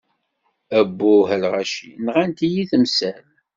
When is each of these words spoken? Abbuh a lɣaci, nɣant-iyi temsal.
Abbuh 0.79 1.25
a 1.35 1.37
lɣaci, 1.43 1.91
nɣant-iyi 2.05 2.63
temsal. 2.71 3.25